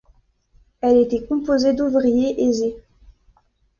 Elle 0.81 0.97
était 0.97 1.23
composée 1.27 1.73
d'ouvriers 1.75 2.41
aisés. 2.43 2.75